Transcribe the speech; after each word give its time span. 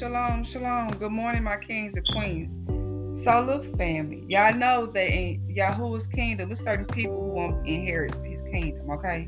shalom, 0.00 0.42
shalom. 0.44 0.88
Good 0.92 1.12
morning, 1.12 1.42
my 1.42 1.58
kings 1.58 1.94
and 1.94 2.08
queens. 2.08 3.22
So 3.22 3.42
look, 3.42 3.76
family, 3.76 4.24
y'all 4.28 4.54
know 4.54 4.86
that 4.86 5.10
in 5.10 5.46
Yahuwah's 5.46 6.06
kingdom, 6.06 6.48
there's 6.48 6.64
certain 6.64 6.86
people 6.86 7.20
who 7.20 7.28
won't 7.28 7.68
inherit 7.68 8.14
his 8.24 8.40
kingdom, 8.40 8.88
okay? 8.92 9.26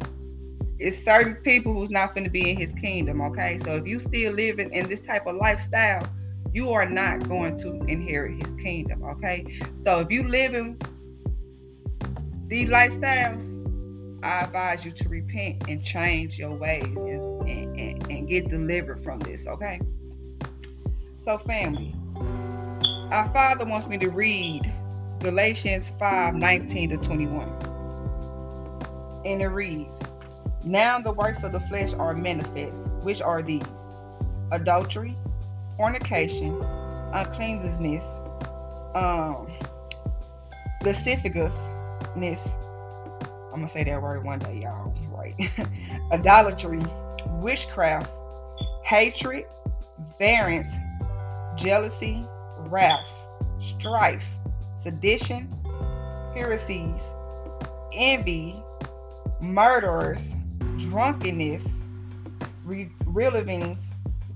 It's 0.78 1.04
certain 1.04 1.34
people 1.34 1.74
who's 1.74 1.90
not 1.90 2.14
going 2.14 2.24
to 2.24 2.30
be 2.30 2.48
in 2.48 2.56
his 2.56 2.72
kingdom, 2.80 3.20
okay? 3.20 3.60
So 3.66 3.76
if 3.76 3.86
you 3.86 4.00
still 4.00 4.32
living 4.32 4.72
in 4.72 4.88
this 4.88 5.02
type 5.02 5.26
of 5.26 5.36
lifestyle, 5.36 6.08
you 6.54 6.72
are 6.72 6.88
not 6.88 7.28
going 7.28 7.58
to 7.58 7.82
inherit 7.82 8.42
his 8.42 8.54
kingdom, 8.54 9.04
okay? 9.04 9.44
So 9.84 10.00
if 10.00 10.10
you 10.10 10.26
live 10.26 10.54
in 10.54 10.78
these 12.46 12.70
lifestyles, 12.70 13.44
I 14.22 14.40
advise 14.40 14.86
you 14.86 14.92
to 14.92 15.08
repent 15.10 15.64
and 15.68 15.84
change 15.84 16.38
your 16.38 16.54
ways 16.54 16.84
and, 16.84 17.46
and, 17.46 17.78
and, 17.78 18.10
and 18.10 18.26
get 18.26 18.48
delivered 18.48 19.04
from 19.04 19.18
this, 19.18 19.46
okay? 19.46 19.78
So, 21.24 21.38
family, 21.38 21.94
our 23.12 23.30
Father 23.32 23.64
wants 23.64 23.86
me 23.86 23.96
to 23.98 24.10
read 24.10 24.72
Galatians 25.20 25.84
5 25.96 26.34
19 26.34 26.88
to 26.90 26.96
21. 26.96 27.48
And 29.24 29.40
it 29.40 29.46
reads, 29.46 29.92
Now 30.64 30.98
the 30.98 31.12
works 31.12 31.44
of 31.44 31.52
the 31.52 31.60
flesh 31.60 31.92
are 31.92 32.12
manifest, 32.12 32.76
which 33.02 33.22
are 33.22 33.40
these 33.40 33.62
adultery, 34.50 35.16
fornication, 35.76 36.60
uncleanness, 37.12 38.02
um, 38.96 39.46
lasciviousness. 40.82 42.40
I'm 43.52 43.60
gonna 43.60 43.68
say 43.68 43.84
that 43.84 44.02
word 44.02 44.24
one 44.24 44.40
day, 44.40 44.62
y'all. 44.62 44.92
Right? 45.08 45.36
Idolatry, 46.10 46.80
witchcraft, 47.40 48.10
hatred, 48.82 49.44
variance, 50.18 50.72
jealousy, 51.56 52.26
wrath, 52.58 53.06
strife, 53.60 54.24
sedition, 54.82 55.48
heresies, 56.34 57.00
envy, 57.92 58.62
murderers, 59.40 60.22
drunkenness, 60.78 61.62
re- 62.64 62.90
relevings, 63.04 63.78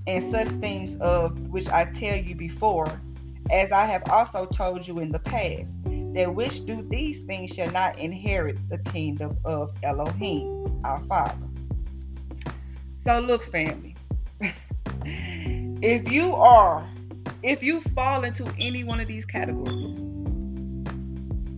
and 0.05 0.31
such 0.31 0.47
things 0.59 0.99
of 1.01 1.37
which 1.49 1.67
I 1.69 1.85
tell 1.85 2.17
you 2.17 2.35
before, 2.35 3.01
as 3.51 3.71
I 3.71 3.85
have 3.85 4.09
also 4.09 4.45
told 4.45 4.87
you 4.87 4.99
in 4.99 5.11
the 5.11 5.19
past, 5.19 5.71
that 6.13 6.33
which 6.33 6.65
do 6.65 6.81
these 6.89 7.19
things 7.25 7.51
shall 7.51 7.69
not 7.71 7.99
inherit 7.99 8.57
the 8.69 8.77
kingdom 8.79 9.37
of 9.43 9.71
Elohim, 9.83 10.81
our 10.83 11.03
Father. 11.03 11.47
So, 13.05 13.19
look, 13.19 13.49
family, 13.51 13.95
if 15.81 16.11
you 16.11 16.35
are, 16.35 16.87
if 17.47 17.63
you 17.63 17.79
fall 17.95 18.25
into 18.25 18.45
any 18.59 18.83
one 18.83 18.99
of 18.99 19.07
these 19.07 19.25
categories, 19.25 19.97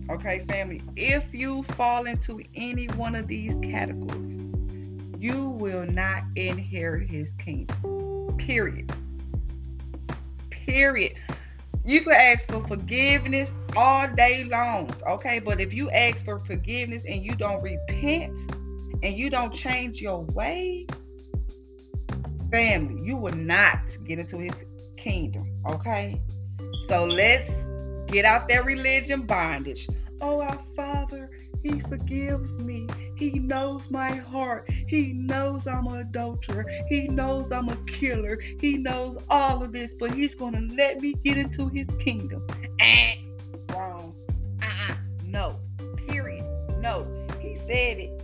okay, 0.08 0.44
family, 0.48 0.80
if 0.94 1.24
you 1.34 1.64
fall 1.76 2.06
into 2.06 2.40
any 2.54 2.86
one 2.90 3.16
of 3.16 3.26
these 3.26 3.56
categories, 3.60 4.40
you 5.18 5.48
will 5.48 5.84
not 5.86 6.22
inherit 6.36 7.10
his 7.10 7.28
kingdom. 7.44 8.36
Period. 8.38 8.92
Period. 10.50 11.14
You 11.84 12.02
could 12.02 12.14
ask 12.14 12.46
for 12.46 12.64
forgiveness 12.68 13.50
all 13.74 14.06
day 14.14 14.44
long, 14.44 14.94
okay? 15.08 15.40
But 15.40 15.60
if 15.60 15.72
you 15.72 15.90
ask 15.90 16.24
for 16.24 16.38
forgiveness 16.38 17.02
and 17.04 17.24
you 17.24 17.34
don't 17.34 17.60
repent 17.62 18.32
and 19.02 19.16
you 19.16 19.28
don't 19.28 19.52
change 19.52 20.00
your 20.00 20.20
ways, 20.22 20.86
family, 22.52 23.02
you 23.04 23.16
will 23.16 23.34
not 23.34 23.80
get 24.04 24.20
into 24.20 24.38
his 24.38 24.54
kingdom, 25.00 25.46
okay? 25.66 26.20
So 26.88 27.04
let's 27.04 27.50
get 28.06 28.24
out 28.24 28.48
that 28.48 28.64
religion 28.64 29.22
bondage. 29.22 29.88
Oh, 30.20 30.40
our 30.40 30.58
Father, 30.76 31.30
He 31.62 31.80
forgives 31.80 32.50
me. 32.58 32.86
He 33.16 33.30
knows 33.38 33.82
my 33.90 34.14
heart. 34.14 34.68
He 34.86 35.12
knows 35.12 35.66
I'm 35.66 35.86
an 35.88 36.00
adulterer. 36.00 36.64
He 36.88 37.08
knows 37.08 37.52
I'm 37.52 37.68
a 37.68 37.76
killer. 37.86 38.40
He 38.60 38.78
knows 38.78 39.22
all 39.28 39.62
of 39.62 39.72
this, 39.72 39.92
but 39.98 40.14
he's 40.14 40.34
going 40.34 40.54
to 40.54 40.74
let 40.74 41.00
me 41.00 41.14
get 41.24 41.36
into 41.36 41.68
his 41.68 41.86
kingdom. 41.98 42.46
Eh, 42.78 43.16
wrong. 43.74 44.14
Uh-uh. 44.62 44.94
No. 45.24 45.60
Period. 46.08 46.44
No. 46.78 47.06
He 47.40 47.56
said 47.56 47.98
it. 47.98 48.22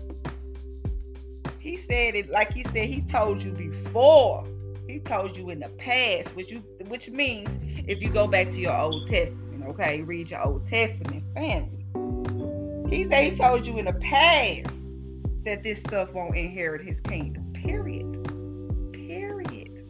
He 1.58 1.76
said 1.88 2.14
it 2.14 2.30
like 2.30 2.52
he 2.52 2.64
said 2.64 2.86
he 2.86 3.02
told 3.02 3.42
you 3.42 3.52
before. 3.52 4.44
He 4.88 5.00
told 5.00 5.36
you 5.36 5.50
in 5.50 5.60
the 5.60 5.68
past, 5.70 6.34
which 6.36 6.50
you 6.50 6.58
which 6.88 7.08
means 7.10 7.48
if 7.88 8.00
you 8.00 8.08
go 8.08 8.26
back 8.26 8.48
to 8.48 8.56
your 8.56 8.76
Old 8.76 9.08
Testament, 9.08 9.64
okay, 9.68 10.02
read 10.02 10.30
your 10.30 10.46
Old 10.46 10.66
Testament 10.68 11.24
family. 11.34 11.84
He 12.88 13.04
said 13.04 13.32
he 13.32 13.36
told 13.36 13.66
you 13.66 13.78
in 13.78 13.86
the 13.86 13.94
past 13.94 14.70
that 15.44 15.62
this 15.62 15.78
stuff 15.80 16.12
won't 16.12 16.36
inherit 16.36 16.82
his 16.82 17.00
kingdom. 17.00 17.52
Period. 17.52 18.12
Period. 18.92 19.84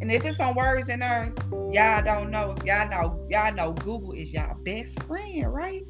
And 0.00 0.12
if 0.12 0.24
it's 0.24 0.38
on 0.38 0.54
words 0.54 0.88
in 0.88 1.00
there, 1.00 1.32
y'all 1.72 2.02
don't 2.04 2.30
know. 2.30 2.54
Y'all 2.64 2.88
know, 2.88 3.26
y'all 3.28 3.52
know 3.52 3.72
Google 3.72 4.12
is 4.12 4.32
y'all 4.32 4.56
best 4.62 5.02
friend, 5.02 5.52
right? 5.52 5.84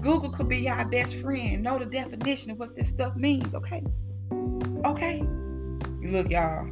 Google 0.00 0.30
could 0.30 0.48
be 0.48 0.58
y'all 0.58 0.84
best 0.84 1.14
friend. 1.16 1.62
Know 1.62 1.78
the 1.78 1.84
definition 1.84 2.50
of 2.50 2.58
what 2.58 2.74
this 2.74 2.88
stuff 2.88 3.14
means, 3.14 3.54
okay? 3.54 3.84
Okay. 4.84 5.22
Look, 6.02 6.30
y'all. 6.30 6.68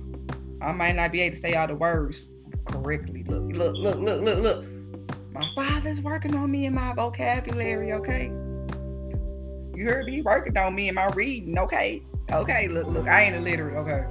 I 0.60 0.72
might 0.72 0.96
not 0.96 1.12
be 1.12 1.20
able 1.22 1.36
to 1.36 1.42
say 1.42 1.54
all 1.54 1.66
the 1.66 1.74
words 1.74 2.22
correctly. 2.66 3.24
Look, 3.24 3.44
look, 3.52 3.76
look, 3.76 3.98
look, 3.98 4.22
look, 4.22 4.38
look. 4.42 4.64
My 5.32 5.48
father's 5.54 6.00
working 6.00 6.34
on 6.34 6.50
me 6.50 6.66
in 6.66 6.74
my 6.74 6.92
vocabulary, 6.92 7.92
okay? 7.92 8.26
You 9.74 9.86
heard 9.86 10.06
me 10.06 10.20
working 10.20 10.56
on 10.58 10.74
me 10.74 10.88
and 10.88 10.94
my 10.94 11.06
reading. 11.14 11.58
Okay. 11.58 12.02
Okay. 12.32 12.68
Look, 12.68 12.88
look, 12.88 13.08
I 13.08 13.22
ain't 13.22 13.36
illiterate. 13.36 13.76
Okay. 13.76 14.04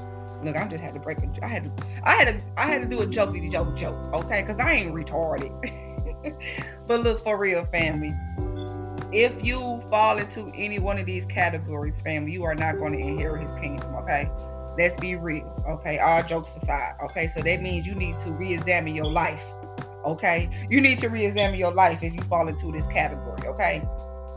Look, 0.43 0.55
I'm 0.55 0.69
just 0.69 0.81
had 0.81 0.93
to 0.93 0.99
break 0.99 1.19
it. 1.19 1.29
I 1.43 1.47
had 1.47 1.65
to 1.65 1.85
I 2.03 2.15
had 2.15 2.27
to 2.27 2.41
I 2.57 2.65
had 2.67 2.81
to 2.81 2.87
do 2.87 3.01
a 3.01 3.05
jokey 3.05 3.51
joke 3.51 3.75
joke, 3.77 3.95
okay? 4.13 4.41
Cause 4.43 4.57
I 4.57 4.71
ain't 4.73 4.93
retarded. 4.93 5.51
but 6.87 7.01
look 7.01 7.23
for 7.23 7.37
real, 7.37 7.65
family. 7.65 8.15
If 9.11 9.33
you 9.43 9.83
fall 9.89 10.17
into 10.17 10.51
any 10.55 10.79
one 10.79 10.97
of 10.97 11.05
these 11.05 11.25
categories, 11.25 11.95
family, 12.03 12.31
you 12.31 12.43
are 12.43 12.55
not 12.55 12.77
going 12.77 12.93
to 12.93 12.99
inherit 12.99 13.41
his 13.47 13.51
kingdom, 13.59 13.93
okay? 13.95 14.29
Let's 14.79 14.97
be 15.01 15.17
real, 15.17 15.61
okay? 15.67 15.99
All 15.99 16.23
jokes 16.23 16.51
aside, 16.63 16.95
okay? 17.03 17.29
So 17.35 17.41
that 17.41 17.61
means 17.61 17.85
you 17.85 17.93
need 17.95 18.17
to 18.21 18.31
re-examine 18.31 18.95
your 18.95 19.07
life, 19.07 19.43
okay? 20.05 20.49
You 20.69 20.79
need 20.79 21.01
to 21.01 21.09
re-examine 21.09 21.59
your 21.59 21.73
life 21.73 22.01
if 22.01 22.13
you 22.13 22.21
fall 22.29 22.47
into 22.47 22.71
this 22.71 22.87
category, 22.87 23.45
okay? 23.45 23.85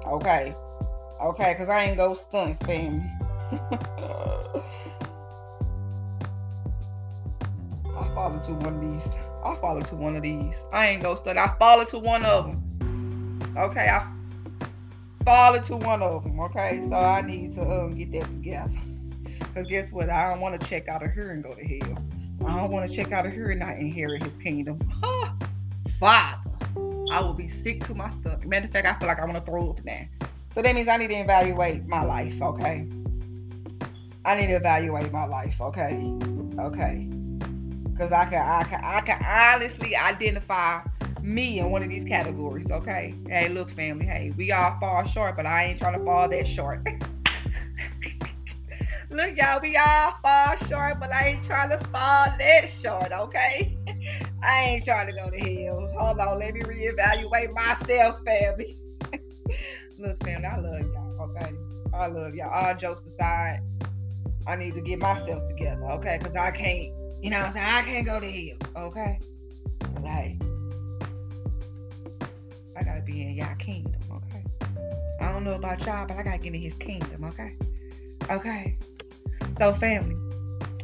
Okay. 0.04 0.52
Okay, 1.20 1.52
because 1.52 1.68
I 1.68 1.84
ain't 1.84 1.96
go 1.96 2.14
stunt, 2.14 2.60
family. 2.64 3.08
I 7.96 8.08
fall 8.12 8.32
into 8.32 8.54
one 8.54 8.74
of 8.74 8.80
these. 8.80 9.12
I 9.44 9.54
fall 9.60 9.76
into 9.76 9.94
one 9.94 10.16
of 10.16 10.22
these. 10.22 10.56
I 10.72 10.88
ain't 10.88 11.04
go 11.04 11.14
stunt. 11.14 11.38
I 11.38 11.54
fall 11.56 11.82
into 11.82 12.00
one 12.00 12.24
of 12.24 12.46
them. 12.46 13.54
Okay, 13.56 13.88
I 13.88 14.12
fall 15.24 15.54
into 15.54 15.76
one 15.76 16.02
of 16.02 16.24
them. 16.24 16.40
Okay, 16.40 16.84
so 16.88 16.96
I 16.96 17.20
need 17.20 17.54
to 17.54 17.62
um, 17.62 17.94
get 17.96 18.10
that 18.10 18.24
together. 18.24 18.72
Because 19.44 19.68
guess 19.68 19.92
what? 19.92 20.10
I 20.10 20.30
don't 20.30 20.40
want 20.40 20.60
to 20.60 20.66
check 20.66 20.88
out 20.88 21.02
of 21.02 21.12
here 21.12 21.30
and 21.30 21.42
go 21.42 21.52
to 21.52 21.64
hell. 21.64 21.98
I 22.46 22.56
don't 22.56 22.70
want 22.70 22.88
to 22.88 22.94
check 22.94 23.12
out 23.12 23.26
of 23.26 23.32
here 23.32 23.50
and 23.50 23.60
not 23.60 23.76
inherit 23.76 24.22
his 24.22 24.32
kingdom. 24.42 24.78
Father, 26.00 26.38
I 27.10 27.20
will 27.20 27.34
be 27.34 27.48
sick 27.48 27.86
to 27.86 27.94
my 27.94 28.10
stomach. 28.10 28.46
Matter 28.46 28.66
of 28.66 28.72
fact, 28.72 28.86
I 28.86 28.98
feel 28.98 29.08
like 29.08 29.20
I 29.20 29.24
want 29.24 29.36
to 29.36 29.50
throw 29.50 29.70
up 29.70 29.84
now. 29.84 30.06
So 30.54 30.62
that 30.62 30.74
means 30.74 30.88
I 30.88 30.96
need 30.96 31.08
to 31.08 31.14
evaluate 31.14 31.86
my 31.86 32.02
life, 32.02 32.40
okay? 32.42 32.86
I 34.24 34.34
need 34.40 34.48
to 34.48 34.54
evaluate 34.54 35.12
my 35.12 35.26
life, 35.26 35.60
okay? 35.60 36.12
Okay. 36.58 37.08
Cause 37.98 38.10
I 38.10 38.24
can 38.24 38.40
I 38.40 38.64
can 38.64 38.80
I 38.82 39.00
can 39.02 39.22
honestly 39.22 39.94
identify 39.94 40.80
me 41.22 41.60
in 41.60 41.70
one 41.70 41.82
of 41.82 41.88
these 41.88 42.04
categories, 42.04 42.70
okay? 42.70 43.14
Hey, 43.28 43.48
look, 43.48 43.70
family, 43.70 44.06
hey, 44.06 44.32
we 44.36 44.50
all 44.50 44.76
fall 44.80 45.06
short, 45.06 45.36
but 45.36 45.46
I 45.46 45.66
ain't 45.66 45.80
trying 45.80 45.98
to 45.98 46.04
fall 46.04 46.28
that 46.28 46.48
short. 46.48 46.86
look, 49.12 49.36
y'all, 49.36 49.60
we 49.60 49.76
all 49.76 50.14
fall 50.22 50.56
short, 50.68 50.98
but 50.98 51.12
I 51.12 51.28
ain't 51.28 51.44
trying 51.44 51.70
to 51.70 51.78
fall 51.88 52.26
that 52.38 52.70
short, 52.82 53.12
okay? 53.12 53.76
I 54.42 54.62
ain't 54.64 54.84
trying 54.84 55.06
to 55.08 55.12
go 55.12 55.30
to 55.30 55.38
hell. 55.38 55.88
Hold 55.98 56.18
on, 56.18 56.38
let 56.38 56.54
me 56.54 56.60
reevaluate 56.60 57.52
myself, 57.52 58.20
family. 58.24 58.78
Look, 59.98 60.22
family, 60.24 60.46
I 60.46 60.56
love 60.58 60.80
y'all, 60.80 61.30
okay? 61.30 61.52
I 61.94 62.06
love 62.06 62.34
y'all. 62.34 62.50
All 62.50 62.74
jokes 62.74 63.02
aside, 63.06 63.60
I 64.46 64.56
need 64.56 64.74
to 64.74 64.80
get 64.80 64.98
myself 64.98 65.46
together, 65.48 65.84
okay? 65.92 66.18
Because 66.18 66.36
I 66.36 66.50
can't, 66.50 66.92
you 67.22 67.30
know 67.30 67.38
what 67.38 67.48
I'm 67.48 67.52
saying? 67.52 67.66
I 67.66 67.82
can't 67.82 68.06
go 68.06 68.20
to 68.20 68.30
hell, 68.30 68.86
okay? 68.86 69.20
Like, 70.02 70.42
I 72.76 72.82
gotta 72.82 73.02
be 73.04 73.22
in 73.22 73.34
y'all 73.34 73.54
kingdom, 73.56 74.00
okay? 74.10 74.44
I 75.20 75.30
don't 75.30 75.44
know 75.44 75.54
about 75.54 75.84
y'all, 75.84 76.06
but 76.06 76.16
I 76.16 76.22
gotta 76.22 76.38
get 76.38 76.54
in 76.54 76.60
his 76.60 76.74
kingdom, 76.74 77.24
okay? 77.24 77.54
Okay. 78.30 78.76
So, 79.62 79.72
family, 79.74 80.16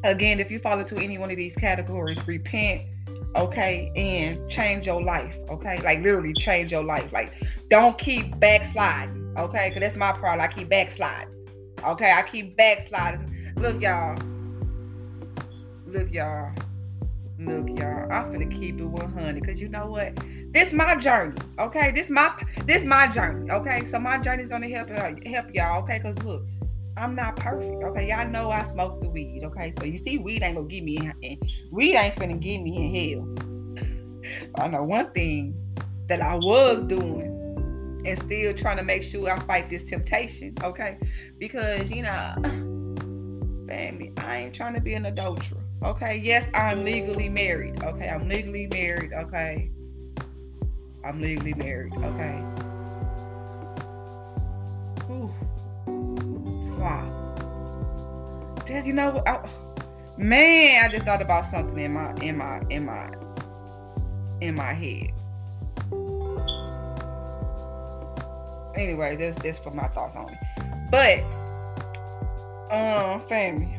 again, 0.04 0.38
if 0.38 0.52
you 0.52 0.60
fall 0.60 0.78
into 0.78 0.96
any 0.98 1.18
one 1.18 1.32
of 1.32 1.36
these 1.36 1.52
categories, 1.56 2.24
repent, 2.28 2.82
okay, 3.34 3.90
and 3.96 4.48
change 4.48 4.86
your 4.86 5.02
life, 5.02 5.34
okay? 5.50 5.82
Like 5.82 6.00
literally 6.00 6.32
change 6.32 6.70
your 6.70 6.84
life. 6.84 7.12
Like 7.12 7.32
don't 7.70 7.98
keep 7.98 8.38
backsliding, 8.38 9.34
okay? 9.36 9.72
Cause 9.72 9.80
that's 9.80 9.96
my 9.96 10.12
problem. 10.12 10.42
I 10.42 10.46
keep 10.46 10.68
backsliding. 10.68 11.34
Okay, 11.82 12.12
I 12.12 12.22
keep 12.22 12.56
backsliding. 12.56 13.52
Look, 13.56 13.82
y'all. 13.82 14.16
Look, 15.88 16.12
y'all. 16.12 16.54
Look, 17.40 17.80
y'all. 17.80 18.12
I'm 18.12 18.32
finna 18.32 18.60
keep 18.60 18.78
it 18.78 18.84
100. 18.84 19.44
Cause 19.44 19.58
you 19.58 19.70
know 19.70 19.86
what? 19.88 20.16
This 20.52 20.72
my 20.72 20.94
journey. 20.94 21.36
Okay, 21.58 21.90
this 21.90 22.08
my 22.08 22.32
this 22.64 22.84
my 22.84 23.08
journey. 23.08 23.50
Okay, 23.50 23.86
so 23.90 23.98
my 23.98 24.18
journey 24.18 24.44
is 24.44 24.48
gonna 24.48 24.68
help 24.68 24.88
uh, 24.92 25.14
help 25.28 25.52
y'all. 25.52 25.82
Okay, 25.82 25.98
cause 25.98 26.16
look. 26.24 26.44
I'm 26.98 27.14
not 27.14 27.36
perfect. 27.36 27.82
Okay, 27.82 28.08
y'all 28.08 28.28
know 28.28 28.50
I 28.50 28.68
smoke 28.72 29.00
the 29.00 29.08
weed. 29.08 29.42
Okay, 29.44 29.72
so 29.78 29.84
you 29.84 29.98
see, 29.98 30.18
weed 30.18 30.42
ain't 30.42 30.56
gonna 30.56 30.68
get 30.68 30.82
me 30.82 30.96
in. 30.96 31.38
Weed 31.70 31.96
ain't 31.96 32.16
finna 32.16 32.40
get 32.40 32.58
me 32.58 32.76
in 32.76 33.76
hell. 33.76 34.44
I 34.64 34.68
know 34.68 34.82
one 34.82 35.10
thing 35.12 35.54
that 36.08 36.20
I 36.20 36.34
was 36.34 36.84
doing 36.88 38.02
and 38.04 38.22
still 38.22 38.54
trying 38.54 38.78
to 38.78 38.82
make 38.82 39.02
sure 39.02 39.30
I 39.30 39.38
fight 39.40 39.70
this 39.70 39.82
temptation. 39.84 40.54
Okay, 40.62 40.98
because 41.38 41.90
you 41.90 42.02
know, 42.02 42.34
family, 43.68 44.12
I 44.18 44.38
ain't 44.38 44.54
trying 44.54 44.74
to 44.74 44.80
be 44.80 44.94
an 44.94 45.06
adulterer. 45.06 45.62
Okay, 45.84 46.16
yes, 46.16 46.48
I'm 46.54 46.84
legally 46.84 47.28
married. 47.28 47.82
Okay, 47.84 48.08
I'm 48.08 48.28
legally 48.28 48.66
married. 48.66 49.12
Okay, 49.12 49.70
I'm 51.04 51.22
legally 51.22 51.54
married. 51.54 51.94
Okay. 51.94 52.67
You 58.68 58.92
know, 58.92 59.22
I, 59.26 59.48
man, 60.18 60.84
I 60.84 60.88
just 60.88 61.06
thought 61.06 61.22
about 61.22 61.50
something 61.50 61.78
in 61.78 61.92
my 61.92 62.14
in 62.16 62.36
my 62.36 62.60
in 62.68 62.84
my 62.84 63.08
in 64.42 64.54
my 64.54 64.74
head. 64.74 65.10
Anyway, 68.76 69.16
this 69.16 69.34
this 69.36 69.58
for 69.58 69.70
my 69.70 69.88
thoughts 69.88 70.14
only. 70.16 70.38
But 70.90 71.20
um 72.70 73.26
family. 73.26 73.74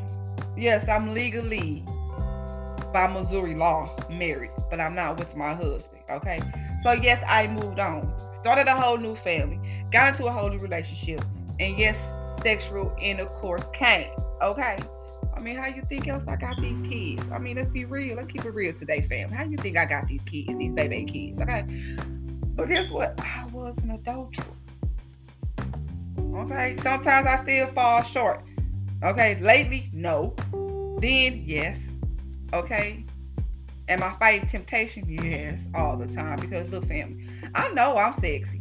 Yes, 0.57 0.89
I'm 0.89 1.13
legally 1.13 1.86
by 2.91 3.06
Missouri 3.06 3.53
law 3.53 3.95
married, 4.09 4.51
but 4.71 4.80
I'm 4.80 4.95
not 4.95 5.19
with 5.19 5.36
my 5.36 5.53
husband. 5.53 6.01
Okay. 6.09 6.39
So 6.81 6.94
yes, 6.94 7.24
I 7.27 7.45
moved 7.45 7.77
on. 7.77 8.12
Started 8.41 8.68
a 8.68 8.75
whole 8.75 8.97
new 8.97 9.15
family, 9.18 9.59
got 9.91 10.13
into 10.13 10.25
a 10.25 10.31
whole 10.31 10.50
new 10.50 10.57
relationship, 10.57 11.24
and 11.59 11.77
yes, 11.77 11.95
sexual 12.41 12.91
intercourse 13.00 13.63
came. 13.71 14.09
Okay. 14.41 14.77
I 15.36 15.41
mean, 15.41 15.56
how 15.56 15.68
you 15.68 15.81
think 15.88 16.07
else 16.07 16.27
I 16.27 16.36
got 16.36 16.59
these 16.59 16.81
kids? 16.81 17.24
I 17.31 17.39
mean, 17.39 17.57
let's 17.57 17.69
be 17.69 17.86
real. 17.86 18.18
Let's 18.18 18.31
keep 18.31 18.44
it 18.45 18.53
real 18.53 18.74
today, 18.74 19.06
fam. 19.07 19.30
How 19.30 19.44
you 19.44 19.57
think 19.57 19.77
I 19.77 19.86
got 19.86 20.07
these 20.07 20.21
kids, 20.25 20.57
these 20.57 20.74
baby 20.74 21.06
kids? 21.06 21.41
Okay. 21.41 21.65
But 22.56 22.68
guess 22.68 22.89
what? 22.89 23.19
I 23.21 23.45
was 23.51 23.75
an 23.83 23.91
adulterer. 23.91 24.45
Okay. 26.36 26.77
Sometimes 26.81 27.27
I 27.27 27.41
still 27.44 27.68
fall 27.68 28.03
short. 28.03 28.44
Okay. 29.03 29.39
Lately, 29.39 29.89
no. 29.94 30.36
Then, 31.00 31.44
yes. 31.45 31.77
Okay. 32.53 33.06
Am 33.88 34.03
I 34.03 34.13
fighting 34.19 34.50
temptation? 34.50 35.09
Yes, 35.09 35.59
all 35.74 35.97
the 35.97 36.07
time. 36.13 36.39
Because 36.39 36.69
look, 36.69 36.88
family, 36.88 37.27
I 37.56 37.71
know 37.71 37.97
I'm 37.97 38.13
sexy. 38.19 38.59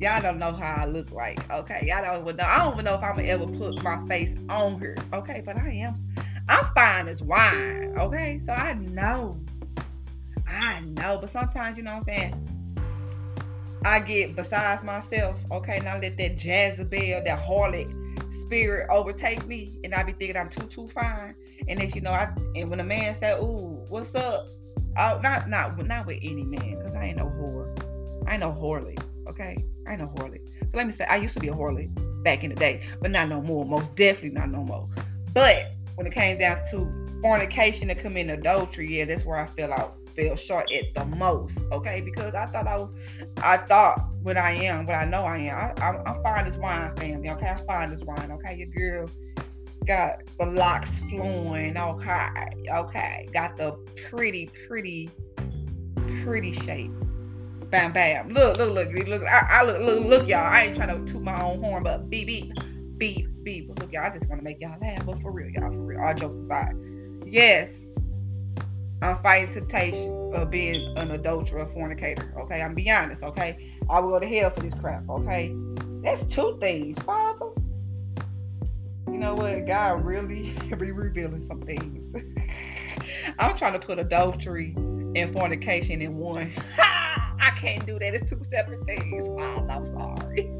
Y'all 0.00 0.22
don't 0.22 0.38
know 0.38 0.52
how 0.52 0.82
I 0.82 0.86
look 0.86 1.10
like. 1.10 1.48
Okay, 1.50 1.84
y'all 1.86 2.02
don't 2.02 2.22
even 2.22 2.36
know. 2.36 2.44
I 2.44 2.58
don't 2.58 2.74
even 2.74 2.84
know 2.84 2.94
if 2.94 3.02
I'm 3.02 3.16
gonna 3.16 3.28
ever 3.28 3.46
put 3.46 3.82
my 3.82 4.04
face 4.06 4.36
on 4.48 4.78
her. 4.80 4.96
Okay, 5.12 5.42
but 5.44 5.58
I 5.58 5.70
am. 5.70 6.14
I'm 6.48 6.66
fine 6.74 7.08
as 7.08 7.22
wine. 7.22 7.94
Okay, 7.98 8.40
so 8.46 8.52
I 8.52 8.74
know. 8.74 9.38
I 10.46 10.80
know, 10.80 11.18
but 11.20 11.30
sometimes 11.30 11.76
you 11.76 11.82
know 11.82 11.96
what 11.96 11.98
I'm 11.98 12.04
saying. 12.04 12.48
I 13.84 14.00
get 14.00 14.34
besides 14.34 14.82
myself. 14.82 15.36
Okay, 15.50 15.80
now 15.80 15.98
let 15.98 16.16
that 16.16 16.42
Jezebel, 16.42 17.24
that 17.24 17.38
harlot 17.38 17.94
spirit 18.46 18.88
overtake 18.90 19.46
me, 19.46 19.78
and 19.84 19.94
I 19.94 20.02
be 20.02 20.12
thinking 20.12 20.36
I'm 20.36 20.48
too 20.48 20.66
too 20.66 20.88
fine. 20.88 21.34
And 21.68 21.78
then 21.78 21.90
you 21.94 22.00
know, 22.00 22.12
I 22.12 22.32
and 22.56 22.70
when 22.70 22.80
a 22.80 22.84
man 22.84 23.14
say, 23.18 23.32
"Ooh, 23.32 23.84
what's 23.88 24.14
up?" 24.14 24.48
Oh, 24.96 25.20
not 25.22 25.48
not 25.48 25.84
not 25.86 26.06
with 26.06 26.18
any 26.22 26.44
man, 26.44 26.80
cause 26.82 26.94
I 26.94 27.06
ain't 27.06 27.18
no 27.18 27.26
whore. 27.26 28.26
I 28.26 28.32
ain't 28.32 28.40
no 28.40 28.52
harlot. 28.52 29.02
Okay, 29.28 29.64
I 29.86 29.92
ain't 29.92 30.00
no. 30.00 30.12
So 30.16 30.30
let 30.74 30.86
me 30.86 30.92
say, 30.92 31.04
I 31.04 31.16
used 31.16 31.34
to 31.34 31.40
be 31.40 31.48
a 31.48 31.52
harlot 31.52 32.22
back 32.24 32.44
in 32.44 32.50
the 32.50 32.56
day, 32.56 32.86
but 33.00 33.10
not 33.10 33.28
no 33.28 33.42
more. 33.42 33.64
Most 33.64 33.94
definitely 33.94 34.30
not 34.30 34.50
no 34.50 34.62
more. 34.62 34.88
But 35.34 35.72
when 35.96 36.06
it 36.06 36.14
came 36.14 36.38
down 36.38 36.58
to 36.70 37.20
fornication 37.20 37.90
and 37.90 37.98
committing 37.98 38.30
adultery, 38.30 38.98
yeah, 38.98 39.04
that's 39.04 39.24
where 39.24 39.38
I 39.38 39.46
fell 39.46 39.72
out, 39.72 39.98
fell 40.16 40.36
short 40.36 40.72
at 40.72 40.94
the 40.94 41.04
most. 41.04 41.58
Okay, 41.72 42.00
because 42.00 42.34
I 42.34 42.46
thought 42.46 42.66
I 42.66 42.76
was, 42.78 42.90
I 43.42 43.58
thought 43.58 44.00
what 44.22 44.36
I 44.36 44.52
am, 44.52 44.86
what 44.86 44.94
I 44.94 45.04
know 45.04 45.24
I 45.24 45.38
am. 45.38 45.56
I, 45.56 45.82
I, 45.82 46.02
I'm 46.06 46.22
fine 46.22 46.46
as 46.46 46.56
wine, 46.56 46.96
family. 46.96 47.28
Okay, 47.28 47.46
I'm 47.46 47.66
fine 47.66 47.92
as 47.92 48.00
wine. 48.00 48.30
Okay, 48.32 48.56
your 48.56 48.68
girl 48.68 49.10
got 49.86 50.22
the 50.38 50.46
locks 50.46 50.90
flowing. 51.10 51.76
Okay, 51.76 52.44
okay, 52.70 53.28
got 53.32 53.56
the 53.56 53.72
pretty, 54.10 54.48
pretty, 54.66 55.10
pretty 56.24 56.52
shape 56.52 56.92
bam, 57.70 57.92
bam. 57.92 58.30
Look, 58.30 58.56
look, 58.58 58.72
look, 58.72 58.92
look. 59.06 59.22
I, 59.22 59.46
I 59.50 59.62
look, 59.64 59.80
look, 59.80 60.04
look, 60.04 60.28
y'all. 60.28 60.44
I 60.44 60.64
ain't 60.64 60.76
trying 60.76 61.04
to 61.04 61.12
toot 61.12 61.22
my 61.22 61.40
own 61.42 61.60
horn, 61.62 61.82
but 61.82 62.08
beep, 62.08 62.26
beep, 62.26 62.52
beep, 62.96 63.28
beep. 63.42 63.68
But 63.68 63.78
look, 63.80 63.92
y'all. 63.92 64.04
I 64.04 64.10
just 64.10 64.28
want 64.28 64.40
to 64.40 64.44
make 64.44 64.60
y'all 64.60 64.78
laugh, 64.80 65.04
but 65.04 65.20
for 65.20 65.30
real, 65.30 65.48
y'all, 65.50 65.70
for 65.70 65.78
real. 65.78 66.00
All 66.00 66.14
jokes 66.14 66.38
aside, 66.44 66.74
yes, 67.26 67.70
I'm 69.02 69.22
fighting 69.22 69.54
temptation 69.54 70.32
of 70.34 70.50
being 70.50 70.96
an 70.96 71.10
adulterer, 71.10 71.60
a 71.60 71.66
fornicator. 71.72 72.32
Okay, 72.40 72.60
I'm 72.60 72.74
be 72.74 72.90
honest. 72.90 73.22
Okay, 73.22 73.74
I 73.88 74.00
will 74.00 74.10
go 74.10 74.20
to 74.20 74.26
hell 74.26 74.50
for 74.50 74.60
this 74.60 74.74
crap. 74.74 75.08
Okay, 75.08 75.54
that's 76.02 76.22
two 76.32 76.56
things, 76.60 76.98
Father. 77.00 77.46
You 79.06 79.18
know 79.18 79.34
what? 79.34 79.66
God 79.66 80.04
really 80.04 80.52
be 80.78 80.90
revealing 80.90 81.46
some 81.46 81.62
things. 81.62 82.14
I'm 83.38 83.56
trying 83.56 83.78
to 83.78 83.78
put 83.78 83.98
adultery 83.98 84.74
and 84.76 85.32
fornication 85.32 86.02
in 86.02 86.16
one. 86.16 86.52
I 87.40 87.50
can't 87.60 87.86
do 87.86 87.98
that. 87.98 88.14
It's 88.14 88.28
two 88.28 88.40
separate 88.50 88.84
things. 88.86 89.28
Oh, 89.28 89.38
I'm 89.38 89.84
sorry. 89.94 90.50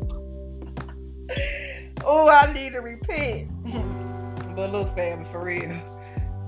oh, 2.05 2.29
I 2.29 2.53
need 2.53 2.73
to 2.73 2.81
repent. 2.81 3.51
but 4.56 4.73
look, 4.73 4.94
family, 4.94 5.27
for 5.31 5.44
real. 5.44 5.81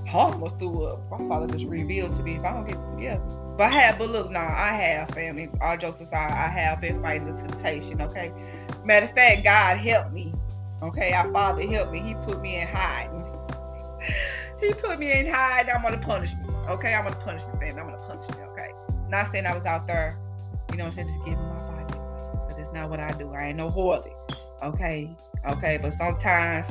I 0.07 0.13
almost 0.13 0.59
threw 0.59 0.85
up. 0.87 1.09
My 1.11 1.29
father 1.29 1.47
just 1.47 1.67
revealed 1.67 2.17
to 2.17 2.23
me 2.23 2.37
if 2.37 2.45
I 2.45 2.53
don't 2.53 2.67
get 2.67 2.79
yeah. 3.01 3.19
But 3.57 3.73
I 3.73 3.81
have, 3.81 3.99
but 3.99 4.11
look, 4.11 4.31
nah, 4.31 4.41
I 4.41 4.73
have 4.73 5.11
family. 5.11 5.49
All 5.61 5.77
jokes 5.77 6.01
aside, 6.01 6.33
I 6.33 6.49
have 6.49 6.81
been 6.81 7.01
fighting 7.03 7.27
the 7.27 7.43
temptation. 7.47 8.01
Okay. 8.01 8.33
Matter 8.85 9.07
of 9.07 9.15
fact, 9.15 9.45
God 9.45 9.79
helped 9.79 10.13
me. 10.13 10.35
Okay, 10.83 11.13
our 11.13 11.31
Father 11.31 11.63
helped 11.69 11.93
me. 11.93 12.01
He 12.01 12.15
put 12.27 12.41
me 12.41 12.57
in 12.57 12.67
hiding. 12.67 13.23
he 14.61 14.73
put 14.73 14.99
me 14.99 15.13
in 15.13 15.29
hiding. 15.29 15.73
I'm 15.75 15.83
gonna 15.83 15.99
punish 15.99 16.33
me. 16.33 16.55
Okay, 16.69 16.95
I'm 16.95 17.05
gonna 17.05 17.17
punish 17.17 17.43
me, 17.43 17.53
family. 17.61 17.81
I'm 17.81 17.91
gonna 17.91 18.07
punish 18.07 18.29
me. 18.31 18.50
Not 19.11 19.31
saying 19.31 19.47
I 19.47 19.55
was 19.55 19.67
out 19.67 19.87
there 19.87 20.19
you 20.71 20.77
know 20.77 20.85
what 20.85 20.91
I'm 20.91 20.97
saying? 20.97 21.09
Just 21.09 21.25
giving 21.25 21.39
my 21.39 21.59
body 21.59 21.95
away. 21.95 22.45
But 22.49 22.59
it's 22.59 22.73
not 22.73 22.91
what 22.91 23.01
I 23.01 23.13
do. 23.13 23.33
I 23.33 23.49
ain't 23.49 23.57
no 23.57 23.71
holy. 23.71 24.13
Okay. 24.63 25.11
Okay. 25.49 25.79
But 25.83 25.95
sometimes, 25.95 26.67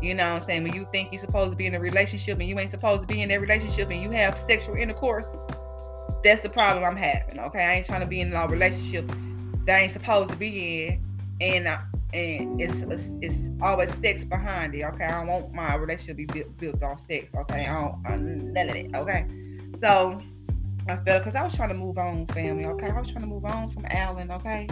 you 0.00 0.14
know 0.14 0.34
what 0.34 0.42
I'm 0.42 0.46
saying, 0.46 0.62
when 0.62 0.74
you 0.74 0.86
think 0.92 1.12
you're 1.12 1.20
supposed 1.20 1.50
to 1.50 1.56
be 1.56 1.66
in 1.66 1.74
a 1.74 1.80
relationship 1.80 2.38
and 2.38 2.48
you 2.48 2.58
ain't 2.58 2.70
supposed 2.70 3.02
to 3.02 3.08
be 3.08 3.22
in 3.22 3.28
that 3.30 3.40
relationship 3.40 3.90
and 3.90 4.00
you 4.00 4.10
have 4.12 4.38
sexual 4.46 4.76
intercourse, 4.76 5.24
that's 6.22 6.42
the 6.42 6.48
problem 6.48 6.84
I'm 6.84 6.96
having. 6.96 7.40
Okay. 7.40 7.64
I 7.64 7.74
ain't 7.76 7.86
trying 7.86 8.00
to 8.00 8.06
be 8.06 8.20
in 8.20 8.32
a 8.32 8.46
relationship 8.46 9.10
that 9.66 9.76
I 9.76 9.80
ain't 9.80 9.92
supposed 9.92 10.30
to 10.30 10.36
be 10.36 10.86
in. 10.86 11.04
And 11.40 11.68
uh, 11.68 11.78
and 12.12 12.60
it's, 12.60 12.74
it's, 12.74 13.02
it's 13.22 13.62
always 13.62 13.88
sex 14.02 14.24
behind 14.24 14.74
it. 14.74 14.82
Okay, 14.82 15.04
I 15.04 15.24
don't 15.24 15.26
want 15.26 15.54
my 15.54 15.74
relationship 15.76 16.18
to 16.18 16.26
be 16.26 16.26
built, 16.26 16.58
built 16.58 16.82
on 16.82 16.98
sex. 16.98 17.32
Okay, 17.34 17.66
I 17.66 17.80
don't 17.80 18.02
I, 18.04 18.16
none 18.16 18.68
of 18.68 18.76
it. 18.76 18.94
Okay, 18.94 19.26
so 19.80 20.20
I 20.90 21.02
felt 21.04 21.24
because 21.24 21.34
I 21.34 21.44
was 21.44 21.54
trying 21.54 21.68
to 21.68 21.74
move 21.74 21.98
on, 21.98 22.26
family. 22.28 22.64
Okay, 22.66 22.88
I 22.90 23.00
was 23.00 23.10
trying 23.10 23.22
to 23.22 23.28
move 23.28 23.44
on 23.44 23.70
from 23.70 23.84
Alan. 23.88 24.30
Okay, 24.30 24.68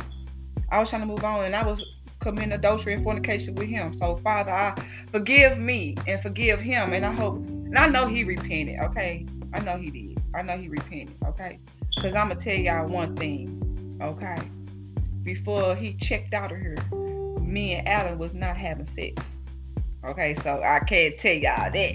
I 0.71 0.81
was 0.81 0.91
trying 0.91 1.03
to 1.03 1.07
move 1.07 1.25
on, 1.25 1.45
and 1.45 1.55
I 1.55 1.65
was 1.65 1.85
committing 2.21 2.53
adultery 2.53 2.95
and 2.95 3.05
fornication 3.05 3.55
with 3.55 3.69
him. 3.69 3.95
So, 3.95 4.17
Father, 4.17 4.53
I 4.53 4.75
forgive 5.11 5.59
me 5.59 5.97
and 6.07 6.21
forgive 6.21 6.61
him, 6.61 6.93
and 6.93 7.07
I 7.07 7.13
hope, 7.13 7.37
and 7.37 7.79
I 7.79 7.87
know 7.87 8.07
he 8.07 8.25
repented. 8.25 8.81
Okay, 8.81 9.27
I 9.55 9.61
know 9.61 9.77
he 9.77 9.91
did. 9.91 10.23
I 10.35 10.43
know 10.43 10.59
he 10.59 10.69
repented. 10.69 11.17
Okay, 11.25 11.59
because 11.95 12.15
I'm 12.15 12.29
gonna 12.29 12.41
tell 12.41 12.57
y'all 12.57 12.87
one 12.89 13.17
thing. 13.17 13.99
Okay, 14.03 14.37
before 15.23 15.77
he 15.77 15.95
checked 15.95 16.35
out 16.35 16.51
of 16.51 16.59
here, 16.59 16.77
me 17.41 17.75
and 17.75 17.89
Alan 17.89 18.19
was 18.19 18.35
not 18.35 18.57
having 18.57 18.89
sex. 18.95 19.23
Okay, 20.05 20.37
so 20.43 20.63
I 20.65 20.81
can't 20.81 21.19
tell 21.19 21.35
y'all 21.35 21.71
that 21.71 21.95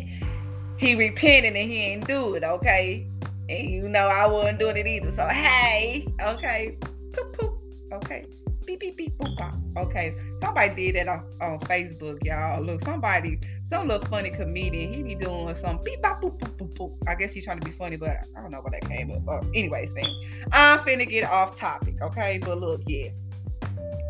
he 0.77 0.95
repented 0.95 1.55
and 1.55 1.71
he 1.71 1.77
ain't 1.77 2.07
do 2.07 2.35
it. 2.35 2.43
Okay, 2.43 3.07
and 3.49 3.69
you 3.69 3.89
know 3.89 4.07
I 4.07 4.25
wasn't 4.27 4.59
doing 4.59 4.77
it 4.77 4.87
either. 4.87 5.13
So 5.15 5.27
hey, 5.27 6.07
okay, 6.21 6.77
poop 7.13 7.37
poop, 7.37 7.59
okay. 7.93 8.25
beep 8.65 8.79
beep 8.79 8.97
beep 8.97 9.17
boop. 9.17 9.59
Okay, 9.77 10.15
somebody 10.41 10.91
did 10.91 10.95
that 10.95 11.07
on, 11.07 11.25
on 11.41 11.59
Facebook, 11.61 12.23
y'all. 12.23 12.61
Look, 12.63 12.83
somebody, 12.85 13.39
some 13.69 13.87
little 13.87 14.07
funny 14.07 14.29
comedian, 14.29 14.93
he 14.93 15.01
be 15.01 15.15
doing 15.15 15.55
some 15.59 15.79
beep 15.83 16.01
bop 16.01 16.21
boop 16.21 16.37
boop. 16.37 16.95
I 17.07 17.15
guess 17.15 17.33
he's 17.33 17.43
trying 17.43 17.59
to 17.59 17.65
be 17.65 17.71
funny, 17.71 17.95
but 17.95 18.25
I 18.37 18.41
don't 18.41 18.51
know 18.51 18.59
where 18.61 18.79
that 18.79 18.87
came 18.87 19.11
up. 19.11 19.27
Uh, 19.27 19.45
anyways, 19.53 19.93
man, 19.95 20.09
I'm 20.51 20.79
finna 20.79 21.09
get 21.09 21.29
off 21.29 21.57
topic, 21.57 21.95
okay? 22.01 22.37
But 22.37 22.59
look, 22.59 22.81
yes, 22.87 23.15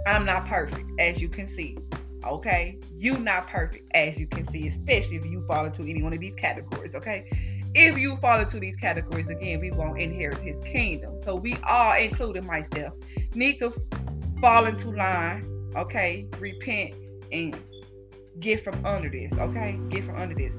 I'm 0.05 0.25
not 0.25 0.45
perfect, 0.47 0.89
as 0.99 1.21
you 1.21 1.29
can 1.29 1.47
see. 1.55 1.77
Okay, 2.25 2.79
you 2.97 3.17
not 3.17 3.47
perfect, 3.47 3.89
as 3.93 4.17
you 4.17 4.27
can 4.27 4.47
see, 4.49 4.67
especially 4.67 5.17
if 5.17 5.25
you 5.25 5.45
fall 5.45 5.65
into 5.65 5.83
any 5.83 6.01
one 6.01 6.13
of 6.13 6.19
these 6.19 6.35
categories. 6.35 6.95
Okay, 6.95 7.29
if 7.75 7.97
you 7.97 8.17
fall 8.17 8.39
into 8.39 8.59
these 8.59 8.75
categories 8.75 9.29
again, 9.29 9.59
we 9.59 9.71
won't 9.71 9.99
inherit 9.99 10.37
his 10.39 10.59
kingdom. 10.61 11.21
So 11.23 11.35
we 11.35 11.57
all, 11.67 11.95
including 11.95 12.45
myself, 12.45 12.93
need 13.33 13.59
to 13.59 13.73
fall 14.41 14.65
into 14.65 14.91
line, 14.91 15.71
okay? 15.75 16.27
Repent 16.39 16.95
and 17.31 17.57
get 18.39 18.63
from 18.63 18.85
under 18.85 19.09
this, 19.09 19.31
okay? 19.33 19.79
Get 19.89 20.05
from 20.05 20.17
under 20.17 20.35
this. 20.35 20.53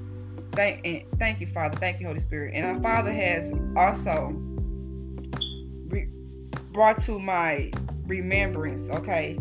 Thank 0.52 0.86
and 0.86 1.02
thank 1.18 1.40
you, 1.40 1.48
Father. 1.48 1.76
Thank 1.78 2.00
you, 2.00 2.06
Holy 2.06 2.20
Spirit. 2.20 2.54
And 2.54 2.64
our 2.64 2.80
Father 2.80 3.12
has 3.12 3.52
also 3.76 4.32
re- 5.88 6.08
brought 6.72 7.02
to 7.04 7.18
my 7.18 7.70
remembrance, 8.06 8.88
okay? 8.90 9.38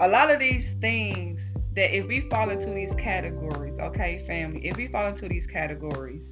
A 0.00 0.08
lot 0.08 0.30
of 0.30 0.38
these 0.38 0.66
things 0.80 1.40
that 1.74 1.96
if 1.96 2.06
we 2.06 2.20
fall 2.28 2.50
into 2.50 2.70
these 2.70 2.92
categories, 2.98 3.74
okay, 3.80 4.24
family, 4.26 4.66
if 4.66 4.76
we 4.76 4.88
fall 4.88 5.06
into 5.06 5.28
these 5.28 5.46
categories, 5.46 6.22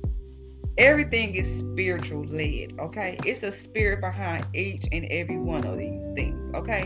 everything 0.80 1.34
is 1.34 1.60
spiritual 1.60 2.24
led, 2.24 2.72
okay? 2.80 3.18
It's 3.24 3.42
a 3.42 3.52
spirit 3.62 4.00
behind 4.00 4.46
each 4.54 4.84
and 4.90 5.04
every 5.10 5.38
one 5.38 5.64
of 5.66 5.76
these 5.78 6.00
things, 6.14 6.54
okay? 6.54 6.84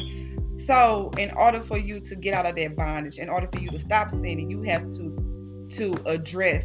So, 0.67 1.13
in 1.17 1.31
order 1.31 1.63
for 1.63 1.79
you 1.79 2.01
to 2.01 2.17
get 2.17 2.35
out 2.35 2.45
of 2.45 2.57
that 2.57 2.77
bondage, 2.77 3.19
in 3.19 3.29
order 3.29 3.49
for 3.53 3.61
you 3.61 3.71
to 3.71 3.79
stop 3.79 4.11
sinning, 4.11 4.51
you 4.51 4.63
have 4.63 4.83
to 4.95 5.15
to 5.77 5.93
address 6.07 6.65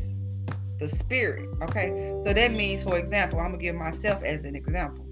the 0.79 0.87
spirit, 0.87 1.49
okay? 1.63 1.89
So 2.23 2.33
that 2.33 2.51
means, 2.51 2.83
for 2.83 2.97
example, 2.97 3.39
I'm 3.39 3.51
gonna 3.51 3.61
give 3.61 3.75
myself 3.75 4.23
as 4.23 4.43
an 4.43 4.55
example. 4.55 5.05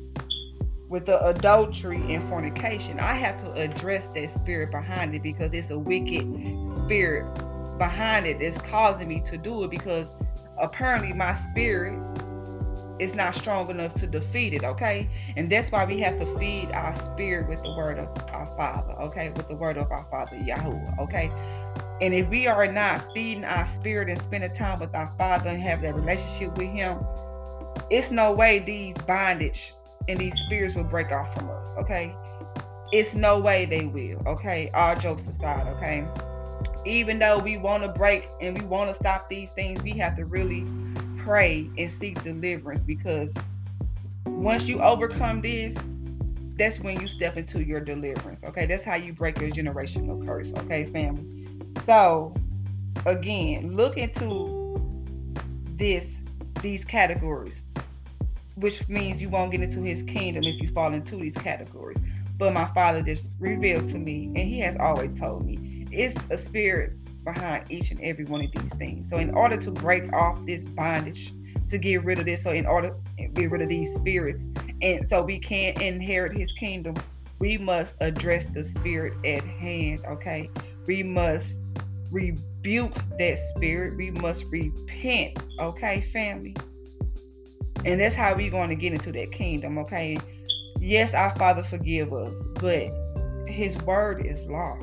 With 0.88 1.06
the 1.06 1.24
adultery 1.26 2.02
and 2.14 2.28
fornication, 2.30 3.00
I 3.00 3.14
have 3.14 3.44
to 3.44 3.52
address 3.54 4.06
that 4.16 4.34
spirit 4.40 4.72
behind 4.72 5.14
it 5.16 5.24
because 5.24 5.52
it's 5.54 5.72
a 5.72 5.78
wicked 5.78 6.26
spirit 6.86 7.26
behind 7.78 8.26
it 8.26 8.40
that's 8.40 8.62
causing 8.70 9.08
me 9.08 9.22
to 9.30 9.38
do 9.38 9.64
it 9.64 9.72
because 9.72 10.08
apparently 10.60 11.14
my 11.14 11.36
spirit 11.50 12.00
is 13.00 13.14
not 13.14 13.36
strong 13.36 13.70
enough 13.70 13.94
to 13.96 14.08
defeat 14.08 14.54
it, 14.54 14.64
okay? 14.64 15.10
And 15.36 15.52
that's 15.52 15.72
why 15.72 15.86
we 15.86 16.00
have 16.00 16.20
to 16.20 16.40
feed 16.40 16.72
our 16.72 16.96
spirit 17.14 17.48
with 17.48 17.62
the 17.62 17.72
word 17.76 18.00
of 18.00 18.08
our 18.30 18.48
Father, 18.58 18.94
okay? 19.02 19.30
With 19.30 19.48
the 19.48 19.56
word 19.56 19.78
of 19.78 19.92
our 19.92 20.06
Father, 20.10 20.38
Yahweh, 20.38 20.96
okay? 21.02 21.32
And 22.02 22.14
if 22.14 22.28
we 22.30 22.48
are 22.48 22.72
not 22.72 23.06
feeding 23.14 23.44
our 23.44 23.68
spirit 23.76 24.10
and 24.10 24.20
spending 24.22 24.54
time 24.54 24.80
with 24.80 24.94
our 24.96 25.14
Father 25.18 25.50
and 25.50 25.62
have 25.62 25.82
that 25.82 25.96
relationship 25.96 26.58
with 26.58 26.70
Him, 26.70 27.00
it's 27.90 28.12
no 28.12 28.34
way 28.34 28.60
these 28.60 28.96
bondage 29.06 29.74
and 30.08 30.20
these 30.20 30.34
spirits 30.46 30.76
will 30.76 30.84
break 30.84 31.12
off 31.12 31.34
from 31.36 31.50
us, 31.50 31.68
okay? 31.78 32.16
It's 32.92 33.14
no 33.14 33.40
way 33.40 33.66
they 33.66 33.86
will, 33.86 34.22
okay? 34.26 34.72
All 34.74 34.96
jokes 34.96 35.24
aside, 35.28 35.68
okay? 35.68 36.06
Even 36.88 37.20
though 37.20 37.40
we 37.40 37.58
want 37.58 37.84
to 37.84 37.90
break 37.90 38.30
and 38.42 38.58
we 38.58 38.66
want 38.66 38.90
to 38.90 38.96
stop 38.96 39.30
these 39.30 39.50
things, 39.52 39.82
we 39.84 39.92
have 39.92 40.16
to 40.16 40.26
really 40.26 40.66
pray 41.18 41.70
and 41.78 41.92
seek 42.00 42.24
deliverance 42.24 42.82
because 42.82 43.30
once 44.26 44.64
you 44.64 44.82
overcome 44.82 45.42
this, 45.42 45.76
that's 46.58 46.80
when 46.80 47.00
you 47.00 47.08
step 47.08 47.38
into 47.38 47.64
your 47.64 47.80
deliverance. 47.80 48.44
Okay, 48.44 48.66
that's 48.66 48.84
how 48.84 48.96
you 48.96 49.14
break 49.14 49.40
your 49.40 49.50
generational 49.50 50.26
curse. 50.26 50.48
Okay, 50.60 50.86
family. 50.86 51.48
So, 51.86 52.34
again, 53.06 53.76
look 53.76 53.98
into 53.98 54.64
this 55.76 56.06
these 56.62 56.84
categories, 56.84 57.54
which 58.56 58.88
means 58.88 59.22
you 59.22 59.30
won't 59.30 59.52
get 59.52 59.62
into 59.62 59.82
His 59.82 60.02
kingdom 60.04 60.44
if 60.44 60.62
you 60.62 60.70
fall 60.70 60.94
into 60.94 61.18
these 61.18 61.36
categories. 61.36 61.98
But 62.38 62.54
my 62.54 62.66
Father 62.74 63.02
just 63.02 63.26
revealed 63.40 63.88
to 63.90 63.98
me, 63.98 64.26
and 64.28 64.48
He 64.48 64.60
has 64.62 64.76
always 64.80 65.18
told 65.20 65.46
me 65.46 65.67
it's 65.92 66.20
a 66.30 66.38
spirit 66.46 66.94
behind 67.24 67.72
each 67.72 67.92
and 67.92 68.02
every 68.02 68.26
one 68.26 68.44
of 68.44 68.52
these 68.52 68.72
things. 68.78 69.10
So 69.10 69.18
in 69.18 69.32
order 69.32 69.58
to 69.58 69.72
break 69.72 70.12
off 70.14 70.46
this 70.46 70.64
bondage, 70.64 71.34
to 71.70 71.78
get 71.78 72.04
rid 72.04 72.20
of 72.20 72.26
this, 72.26 72.44
so 72.44 72.52
in 72.52 72.66
order 72.66 72.96
to 73.18 73.28
get 73.28 73.52
rid 73.52 73.62
of 73.62 73.70
these 73.70 73.94
spirits, 73.96 74.44
and 74.82 75.06
so 75.10 75.22
we 75.22 75.38
can't 75.38 75.82
inherit 75.82 76.38
his 76.38 76.52
kingdom, 76.54 76.96
we 77.40 77.58
must 77.58 77.94
address 78.00 78.46
the 78.48 78.64
spirit 78.64 79.14
at 79.26 79.44
hand, 79.44 80.04
okay? 80.06 80.50
We 80.86 81.04
must 81.04 81.46
rebuke 82.12 82.96
that 83.20 83.40
spirit. 83.56 83.96
We 83.98 84.12
must 84.12 84.46
repent, 84.46 85.38
okay, 85.60 86.10
family? 86.14 86.56
And 87.86 88.00
that's 88.00 88.16
how 88.16 88.36
we're 88.36 88.52
going 88.52 88.70
to 88.70 88.76
get 88.76 88.94
into 88.94 89.12
that 89.12 89.32
kingdom, 89.32 89.78
okay? 89.80 90.18
Yes, 90.80 91.14
our 91.14 91.36
Father 91.36 91.64
forgive 91.64 92.14
us, 92.14 92.36
but 92.56 92.92
his 93.48 93.76
word 93.80 94.26
is 94.26 94.40
law. 94.50 94.78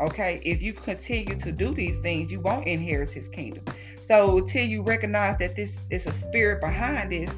Okay, 0.00 0.40
if 0.44 0.62
you 0.62 0.72
continue 0.72 1.38
to 1.40 1.50
do 1.50 1.74
these 1.74 1.98
things, 2.00 2.30
you 2.30 2.40
won't 2.40 2.66
inherit 2.66 3.10
his 3.10 3.28
kingdom. 3.28 3.64
So 4.06 4.38
until 4.38 4.64
you 4.64 4.82
recognize 4.82 5.38
that 5.38 5.56
this 5.56 5.70
is 5.90 6.06
a 6.06 6.12
spirit 6.20 6.60
behind 6.60 7.12
this 7.12 7.30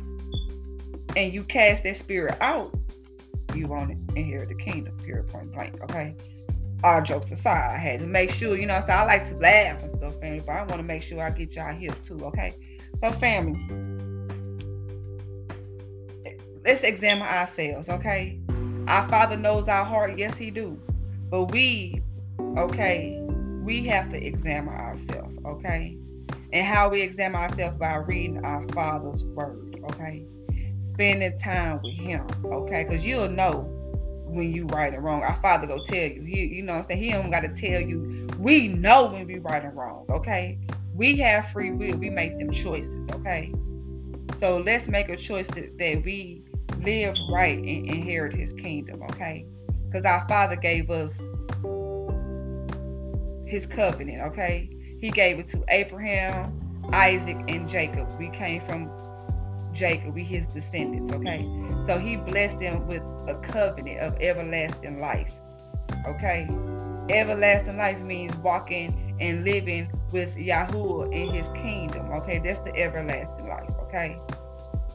and 1.17 1.33
you 1.33 1.43
cast 1.45 1.83
that 1.85 1.97
spirit 1.97 2.37
out, 2.41 2.73
you 3.55 3.67
won't 3.67 3.93
inherit 4.15 4.49
the 4.49 4.55
kingdom, 4.55 4.97
period 4.99 5.29
point 5.29 5.53
blank. 5.53 5.83
Okay. 5.85 6.15
All 6.85 7.03
jokes 7.03 7.31
aside, 7.31 7.75
I 7.75 7.79
had 7.79 8.01
to 8.01 8.07
make 8.07 8.31
sure, 8.31 8.57
you 8.57 8.67
know, 8.67 8.83
so 8.87 8.93
I 8.93 9.05
like 9.05 9.29
to 9.29 9.37
laugh 9.37 9.83
and 9.83 9.95
stuff, 9.99 10.19
family, 10.21 10.41
but 10.41 10.53
I 10.53 10.61
want 10.61 10.77
to 10.79 10.83
make 10.83 11.03
sure 11.03 11.23
I 11.23 11.31
get 11.31 11.55
y'all 11.55 11.75
here 11.75 11.95
too, 12.07 12.19
okay? 12.25 12.55
So, 13.03 13.11
family, 13.13 13.61
let's 16.65 16.83
examine 16.83 17.29
ourselves, 17.29 17.89
okay? 17.91 18.41
Our 18.87 19.07
Father 19.11 19.37
knows 19.37 19.69
our 19.69 19.85
heart, 19.85 20.17
yes, 20.17 20.35
He 20.39 20.51
do. 20.51 20.81
But 21.29 21.53
we 21.53 22.01
okay, 22.59 23.19
we 23.63 23.85
have 23.87 24.11
to 24.11 24.17
examine 24.17 24.75
ourselves, 24.75 25.37
okay? 25.47 25.97
And 26.53 26.67
how 26.67 26.89
we 26.89 27.03
examine 27.03 27.41
ourselves 27.41 27.79
by 27.79 27.95
reading 27.95 28.45
our 28.45 28.67
Father's 28.69 29.25
Word, 29.25 29.81
okay? 29.91 30.25
Spending 30.91 31.39
time 31.39 31.81
with 31.83 31.95
Him, 31.95 32.27
okay? 32.45 32.85
Because 32.85 33.05
you'll 33.05 33.29
know 33.29 33.69
when 34.25 34.53
you 34.53 34.67
right 34.67 34.93
and 34.93 35.03
wrong. 35.03 35.23
Our 35.23 35.39
Father 35.43 35.67
go 35.67 35.85
tell 35.85 35.97
you. 35.97 36.23
He, 36.23 36.47
you 36.47 36.63
know 36.63 36.75
what 36.75 36.83
I'm 36.83 36.89
saying? 36.89 37.03
He 37.03 37.11
don't 37.13 37.31
got 37.31 37.41
to 37.41 37.49
tell 37.49 37.81
you. 37.81 38.29
We 38.39 38.69
know 38.69 39.07
when 39.07 39.27
we 39.27 39.39
right 39.39 39.65
and 39.65 39.77
wrong, 39.77 40.07
okay? 40.11 40.59
We 40.95 41.17
have 41.19 41.51
free 41.53 41.73
will. 41.73 41.97
We 41.97 42.11
make 42.11 42.39
them 42.39 42.51
choices, 42.51 43.09
okay? 43.15 43.53
So 44.41 44.59
let's 44.59 44.87
make 44.87 45.09
a 45.09 45.17
choice 45.17 45.47
that, 45.49 45.77
that 45.79 46.03
we 46.05 46.43
live 46.83 47.17
right 47.31 47.59
and 47.59 47.87
inherit 47.87 48.35
His 48.35 48.53
kingdom, 48.55 49.03
okay? 49.11 49.47
Because 49.87 50.05
our 50.05 50.27
Father 50.29 50.57
gave 50.57 50.91
us 50.91 51.13
his 53.51 53.67
covenant, 53.67 54.23
okay? 54.33 54.71
He 55.01 55.11
gave 55.11 55.39
it 55.39 55.49
to 55.51 55.65
Abraham, 55.69 56.53
Isaac, 56.93 57.37
and 57.49 57.69
Jacob. 57.69 58.09
We 58.19 58.31
came 58.31 58.63
from 58.67 58.91
Jacob, 59.73 60.15
we 60.15 60.25
his 60.25 60.47
descendants, 60.53 61.13
okay? 61.15 61.41
So 61.87 61.99
he 61.99 62.17
blessed 62.17 62.59
them 62.59 62.87
with 62.87 63.03
a 63.29 63.39
covenant 63.43 64.01
of 64.01 64.21
everlasting 64.21 65.01
life, 65.01 65.33
okay? 66.07 66.49
Everlasting 67.09 67.77
life 67.77 68.01
means 68.01 68.35
walking 68.37 69.17
and 69.21 69.45
living 69.45 69.91
with 70.13 70.35
Yahuwah 70.35 71.13
in 71.13 71.35
his 71.35 71.47
kingdom, 71.55 72.11
okay? 72.13 72.41
That's 72.43 72.59
the 72.61 72.75
everlasting 72.77 73.49
life, 73.49 73.71
okay? 73.83 74.19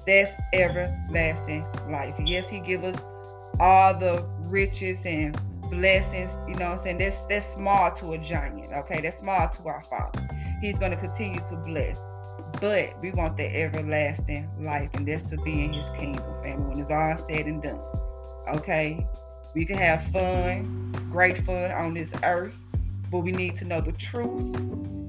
That's 0.06 0.32
everlasting 0.54 1.66
life. 1.90 2.16
Yes, 2.24 2.50
he 2.50 2.60
give 2.60 2.84
us 2.84 2.98
all 3.60 3.98
the 3.98 4.24
riches 4.42 5.00
and 5.06 5.36
blessings, 5.66 6.32
you 6.48 6.56
know 6.56 6.68
I'm 6.68 6.84
saying? 6.84 6.98
That's 6.98 7.18
that's 7.30 7.54
small 7.54 7.92
to 7.96 8.14
a 8.14 8.18
giant, 8.18 8.72
okay? 8.74 9.02
That's 9.02 9.20
small 9.20 9.50
to 9.50 9.68
our 9.68 9.84
Father. 9.84 10.28
He's 10.62 10.78
gonna 10.78 10.98
continue 10.98 11.40
to 11.50 11.56
bless. 11.58 11.98
But 12.62 13.00
we 13.02 13.12
want 13.12 13.38
the 13.38 13.46
everlasting 13.54 14.50
life, 14.60 14.90
and 14.94 15.08
that's 15.08 15.30
to 15.30 15.38
be 15.38 15.66
in 15.66 15.74
his 15.74 15.86
kingdom, 15.92 16.24
family, 16.42 16.68
when 16.68 16.80
it's 16.80 16.92
all 16.92 17.18
said 17.28 17.46
and 17.48 17.62
done. 17.62 17.82
Okay? 18.56 19.06
We 19.54 19.66
can 19.66 19.78
have 19.78 20.06
fun, 20.12 20.92
great 21.12 21.46
fun 21.46 21.72
on 21.72 21.94
this 21.94 22.10
earth, 22.24 22.56
but 23.12 23.20
we 23.20 23.32
need 23.32 23.58
to 23.60 23.66
know 23.66 23.82
the 23.82 23.94
truth 23.94 24.56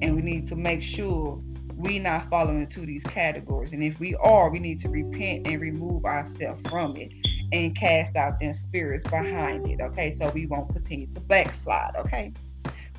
and 0.03 0.15
we 0.15 0.23
need 0.23 0.47
to 0.49 0.57
make 0.57 0.83
sure 0.83 1.43
we 1.75 1.99
not 1.99 2.29
falling 2.31 2.61
into 2.61 2.87
these 2.87 3.03
categories. 3.05 3.73
And 3.73 3.83
if 3.83 3.99
we 4.01 4.15
are, 4.17 4.51
we 4.51 4.59
need 4.59 4.81
to 4.83 4.89
repent 4.89 5.47
and 5.47 5.61
remove 5.61 6.05
ourselves 6.05 6.61
from 6.69 6.97
it 6.97 7.13
and 7.53 7.76
cast 7.76 8.17
out 8.17 8.41
them 8.41 8.53
spirits 8.53 9.05
behind 9.05 9.69
it. 9.69 9.81
Okay, 9.81 10.17
so 10.17 10.31
we 10.31 10.47
won't 10.47 10.73
continue 10.73 11.07
to 11.09 11.21
backslide. 11.21 11.95
Okay, 11.97 12.33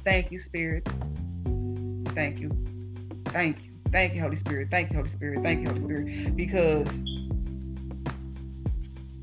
thank 0.04 0.32
you, 0.32 0.39
Spirit. 0.39 0.88
Thank 2.13 2.39
you, 2.39 2.50
thank 3.25 3.63
you, 3.63 3.72
thank 3.92 4.16
you, 4.16 4.22
Holy 4.22 4.38
Spirit. 4.38 4.70
Thank 4.72 4.92
you, 4.92 4.98
Holy 4.98 5.12
Spirit. 5.12 5.44
Thank 5.44 5.62
you, 5.62 5.70
Holy 5.70 5.84
Spirit. 5.84 6.36
Because 6.36 6.88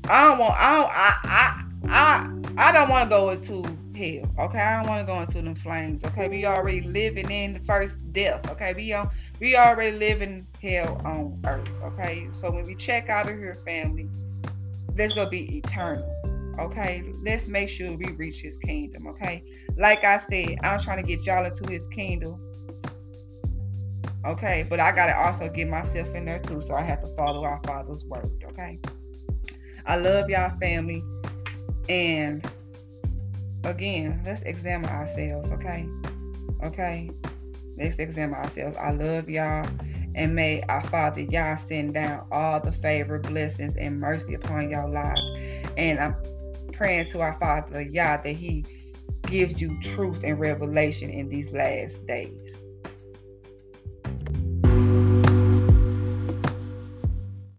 I 0.07 0.27
don't 0.27 0.39
want. 0.39 0.53
I 0.53 0.75
don't, 0.75 0.91
I 0.91 1.17
I 1.23 1.65
I 1.89 2.69
I 2.69 2.71
don't 2.71 2.89
want 2.89 3.09
to 3.09 3.09
go 3.09 3.29
into 3.31 3.63
hell. 3.95 4.45
Okay, 4.47 4.59
I 4.59 4.81
don't 4.81 4.89
want 4.89 5.05
to 5.05 5.11
go 5.11 5.19
into 5.21 5.41
them 5.41 5.55
flames. 5.55 6.03
Okay, 6.05 6.27
we 6.29 6.45
already 6.45 6.81
living 6.81 7.31
in 7.31 7.53
the 7.53 7.59
first 7.61 7.95
death. 8.11 8.49
Okay, 8.51 8.73
we 8.75 8.93
on 8.93 9.09
we 9.39 9.55
already 9.55 9.97
living 9.97 10.45
hell 10.61 11.01
on 11.05 11.39
earth. 11.45 11.69
Okay, 11.83 12.27
so 12.39 12.51
when 12.51 12.65
we 12.65 12.75
check 12.75 13.09
out 13.09 13.29
of 13.29 13.37
here, 13.37 13.57
family, 13.65 14.09
let's 14.97 15.13
go 15.13 15.25
be 15.25 15.57
eternal. 15.57 16.11
Okay, 16.59 17.03
let's 17.23 17.47
make 17.47 17.69
sure 17.69 17.91
we 17.95 18.11
reach 18.11 18.41
His 18.41 18.57
kingdom. 18.57 19.07
Okay, 19.07 19.43
like 19.77 20.03
I 20.03 20.19
said, 20.29 20.57
I'm 20.63 20.79
trying 20.79 21.03
to 21.03 21.07
get 21.07 21.25
y'all 21.25 21.45
into 21.45 21.71
His 21.71 21.87
kingdom. 21.89 22.41
Okay, 24.25 24.65
but 24.69 24.79
I 24.79 24.91
gotta 24.91 25.15
also 25.17 25.49
get 25.49 25.67
myself 25.67 26.13
in 26.15 26.25
there 26.25 26.39
too, 26.39 26.61
so 26.65 26.73
I 26.75 26.81
have 26.81 27.01
to 27.01 27.15
follow 27.15 27.43
our 27.43 27.61
Father's 27.65 28.03
word. 28.05 28.43
Okay, 28.51 28.79
I 29.85 29.97
love 29.97 30.29
y'all, 30.29 30.57
family. 30.59 31.03
And 31.89 32.49
again, 33.63 34.21
let's 34.25 34.41
examine 34.43 34.89
ourselves, 34.89 35.49
okay? 35.51 35.87
Okay? 36.63 37.11
Let's 37.77 37.97
examine 37.97 38.35
ourselves. 38.35 38.77
I 38.77 38.91
love 38.91 39.29
y'all. 39.29 39.65
And 40.15 40.33
may 40.33 40.61
our 40.69 40.83
Father 40.85 41.21
Yah 41.21 41.57
send 41.67 41.93
down 41.93 42.25
all 42.31 42.59
the 42.59 42.71
favor, 42.71 43.19
blessings, 43.19 43.75
and 43.77 43.99
mercy 43.99 44.33
upon 44.33 44.69
your 44.69 44.87
lives. 44.87 45.21
And 45.77 45.99
I'm 45.99 46.15
praying 46.71 47.11
to 47.11 47.21
our 47.21 47.37
Father 47.39 47.81
Yah 47.81 48.17
that 48.17 48.35
He 48.35 48.63
gives 49.23 49.61
you 49.61 49.77
truth 49.81 50.23
and 50.23 50.39
revelation 50.39 51.09
in 51.09 51.29
these 51.29 51.51
last 51.51 52.05
days. 52.07 52.64